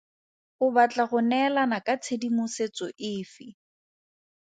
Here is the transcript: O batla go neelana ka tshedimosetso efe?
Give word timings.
O 0.65 0.67
batla 0.75 1.03
go 1.09 1.19
neelana 1.29 1.77
ka 1.85 1.93
tshedimosetso 2.01 2.85
efe? 3.11 3.47